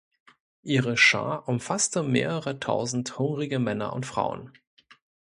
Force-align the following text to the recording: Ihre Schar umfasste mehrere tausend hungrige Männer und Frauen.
Ihre 0.63 0.97
Schar 0.97 1.47
umfasste 1.47 2.01
mehrere 2.01 2.59
tausend 2.59 3.19
hungrige 3.19 3.59
Männer 3.59 3.93
und 3.93 4.07
Frauen. 4.07 4.51